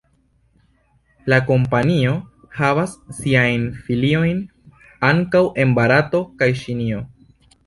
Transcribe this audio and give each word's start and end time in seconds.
La 1.33 1.37
kompanio 1.49 2.15
havas 2.61 2.95
siajn 3.19 3.69
filiojn 3.85 4.41
ankaŭ 5.11 5.45
en 5.65 5.77
Barato 5.81 6.25
kaj 6.43 6.51
Ĉinio. 6.65 7.05